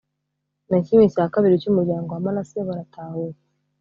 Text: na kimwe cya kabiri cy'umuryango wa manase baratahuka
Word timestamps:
na 0.69 0.77
kimwe 0.85 1.05
cya 1.13 1.25
kabiri 1.33 1.61
cy'umuryango 1.61 2.09
wa 2.11 2.23
manase 2.25 2.57
baratahuka 2.67 3.37